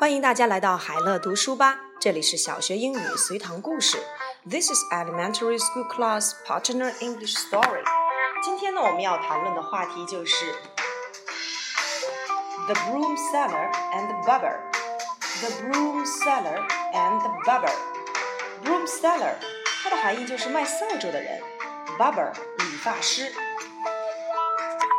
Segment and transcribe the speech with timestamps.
[0.00, 3.98] 欢迎大家来到海乐读书吧，这里是小学英语随堂故事。
[4.48, 7.82] This is elementary school class partner English story。
[8.44, 10.52] 今天呢，我们要谈论的话题就是
[12.66, 19.34] The broom seller and the barber。The broom seller and the barber。Broom seller，
[19.82, 21.42] 它的含义就是卖扫帚的人。
[21.98, 23.32] Barber，理发师。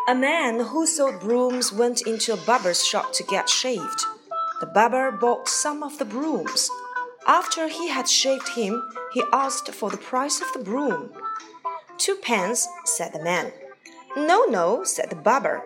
[0.08, 4.06] A man who sold brooms went into a barber's shop to get shaved.
[4.63, 6.71] The barber bought some of the brooms.
[7.27, 8.81] After he had shaved him,
[9.13, 11.11] he asked for the price of the broom.
[11.99, 13.51] Two pence, said the man.
[14.17, 15.65] No, no, said the barber.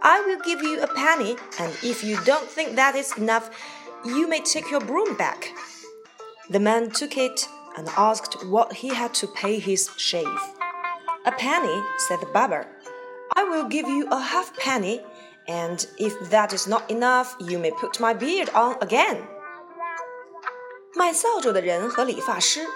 [0.00, 3.50] I will give you a penny, and if you don't think that is enough,
[4.06, 5.52] you may take your broom back.
[6.48, 7.46] The man took it
[7.76, 10.40] and asked what he had to pay his shave.
[11.26, 12.66] A penny, said the barber.
[13.36, 15.02] I will give you a half penny,
[15.48, 19.22] and if that is not enough, you may put my beard on again.
[20.94, 22.66] 卖扫帚的人和理发师。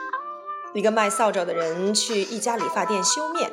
[0.74, 3.52] 一个卖扫帚的人去一家理发店修面，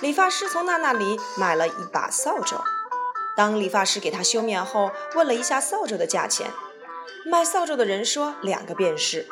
[0.00, 2.62] 理发师从他那里买了一把扫帚。
[3.36, 6.50] 当理发师给他修面后，问了一下扫帚的价钱，
[7.24, 9.26] 卖扫帚的人说两个便士。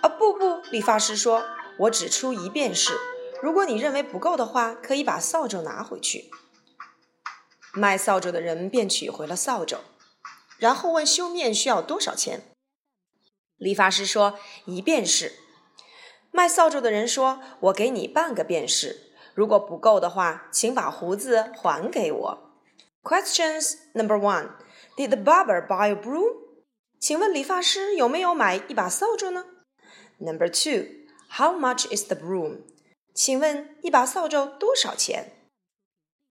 [0.00, 1.42] 啊，不不，理发师说，
[1.76, 2.96] 我只出一便士。
[3.42, 6.30] 如果你认为不够的话，可以把扫帚拿回去。
[7.74, 9.78] 卖扫帚的人便取回了扫帚，
[10.58, 12.42] 然后问修面需要多少钱。
[13.56, 15.32] 理发师说一便士。
[16.30, 22.52] 卖扫帚的人说：“我给你半个便士，如果不够的话，请把胡子还给我。”
[23.04, 24.50] Questions number one:
[24.96, 26.36] Did the barber buy a broom?
[26.98, 29.44] 请问理发师有没有买一把扫帚呢
[30.18, 30.86] ？Number two:
[31.30, 32.60] How much is the broom?
[33.14, 35.32] 请问一把扫帚多少钱？